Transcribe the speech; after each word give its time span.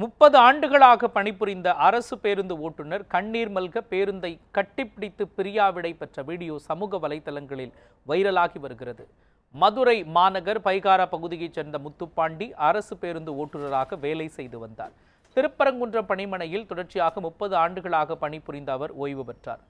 முப்பது 0.00 0.36
ஆண்டுகளாக 0.46 1.08
பணிபுரிந்த 1.16 1.68
அரசு 1.86 2.14
பேருந்து 2.24 2.54
ஓட்டுநர் 2.66 3.04
கண்ணீர் 3.12 3.52
மல்க 3.56 3.82
பேருந்தை 3.92 4.30
கட்டிப்பிடித்து 4.56 5.24
பிரியாவிடை 5.36 5.92
பெற்ற 6.00 6.22
வீடியோ 6.30 6.54
சமூக 6.68 6.98
வலைதளங்களில் 7.04 7.72
வைரலாகி 8.10 8.58
வருகிறது. 8.64 9.04
மதுரை 9.54 9.96
மாநகர் 10.16 10.60
பைகாரா 10.66 11.06
பகுதியைச் 11.14 11.56
சேர்ந்த 11.58 11.78
முத்துப்பாண்டி 11.86 12.48
அரசு 12.70 12.96
பேருந்து 13.02 13.32
ஓட்டுநராக 13.42 13.98
வேலை 14.04 14.26
செய்து 14.38 14.58
வந்தார். 14.64 14.92
திருப்பரங்குன்றம் 15.36 16.10
பணிமனையில் 16.10 16.68
தொடர்ச்சியாக 16.72 17.20
முப்பது 17.28 17.56
ஆண்டுகளாக 17.64 18.16
பணிபுரிந்த 18.24 18.72
அவர் 18.78 18.94
ஓய்வு 19.04 19.24
பெற்றார். 19.30 19.62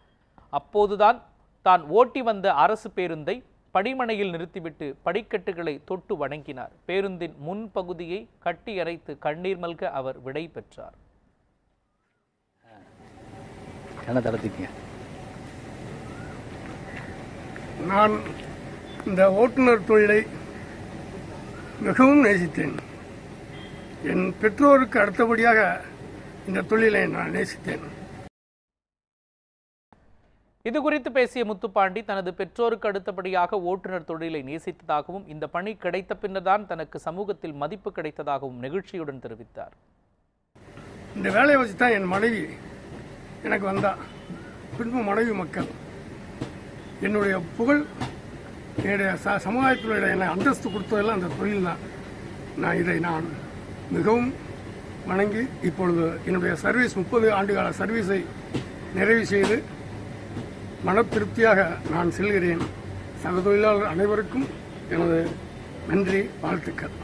அப்போதுதான் 0.61 1.21
தான் 1.67 1.85
ஓட்டி 1.99 2.21
வந்த 2.31 2.47
அரசு 2.65 2.89
பேருந்தை 2.99 3.37
படிமனையில் 3.77 4.31
நிறுத்திவிட்டு 4.31 4.87
படிக்கட்டுகளை 5.07 5.75
தொட்டு 5.85 6.15
வணங்கினார். 6.23 6.73
பேருந்தின் 6.89 7.35
முன் 7.47 7.65
பகுதியை 7.73 8.21
கட்டி 8.45 8.75
அரைத்து 8.81 9.19
கண்ணீர் 9.19 9.61
மல்க 9.65 9.91
அவர் 10.01 10.19
விடை 10.27 10.45
பெற்றார். 10.49 10.97
நான் 17.91 18.15
இந்த 19.07 19.23
ஓட்டுநர் 19.41 19.87
தொழிலை 19.91 20.21
மிகவும் 21.81 22.25
நேசித்தேன். 22.25 22.77
என் 24.13 24.35
பெற்றோருக்கு 24.41 25.01
அடுத்தபடியாக 25.01 25.61
இந்த 26.49 26.61
தொழிலை 26.71 27.03
நான் 27.07 27.35
நேசித்தேன். 27.35 27.87
இது 30.69 30.79
குறித்து 30.85 31.11
பேசிய 31.17 31.43
முத்துப்பாண்டி 31.49 32.01
தனது 32.11 32.31
பெற்றோருக்கு 32.39 32.87
அடுத்தபடியாக 32.91 33.59
ஓட்டுநர் 33.71 34.07
தொழிலை 34.09 34.41
நேசித்ததாகவும் 34.49 35.27
இந்த 35.33 35.45
பணி 35.55 35.73
கிடைத்த 35.85 36.13
பின்னர்தான் 36.23 36.65
தனக்கு 36.71 36.99
சமூகத்தில் 37.07 37.55
மதிப்பு 37.63 37.91
கிடைத்ததாகவும் 37.99 38.59
நெகிழ்ச்சியுடன் 38.65 39.21
தெரிவித்தார். 39.25 39.75
இந்த 41.19 41.29
வேலையை 41.37 41.59
வச்சு 41.61 41.77
தான் 41.83 41.95
என் 41.99 42.09
மனைவி 42.15 42.43
எனக்கு 43.47 43.67
வந்தா. 43.71 43.93
பின்பு 44.79 45.03
மனைவி 45.11 45.35
மக்கள். 45.43 45.69
என்னுடைய 47.07 47.37
புகழ் 47.59 47.85
என்னுடைய 48.83 49.11
ச 49.25 49.37
சமுதாயத்தினுடைய 49.47 50.11
என்னை 50.17 50.27
அந்தஸ்து 50.35 50.67
கொடுத்ததெல்லாம் 50.75 51.19
அந்த 51.19 51.31
தொழில் 51.39 51.69
தான் 51.69 51.81
நான் 52.63 52.79
இதை 52.83 52.99
நான் 53.09 53.27
மிகவும் 53.95 54.29
வணங்கி 55.11 55.43
இப்பொழுது 55.69 56.05
என்னுடைய 56.29 56.53
சர்வீஸ் 56.67 56.99
முப்பது 57.01 57.27
ஆண்டுகால 57.39 57.71
சர்வீஸை 57.81 58.21
நிறைவு 58.99 59.25
செய்து 59.33 59.57
மன 60.87 61.03
திருப்தியாக 61.13 61.61
நான் 61.93 62.11
செல்கிறேன். 62.17 62.63
சக 63.23 63.35
தொழிலாளர் 63.47 63.93
அனைவருக்கும் 63.95 64.47
எனது 64.95 65.19
நன்றி 65.91 66.21
வாழ்த்துக்கள். 66.43 66.95